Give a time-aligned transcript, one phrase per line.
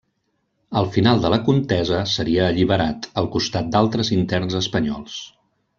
[0.79, 5.21] Al final de la contesa seria alliberat, al costat d'altres interns espanyols.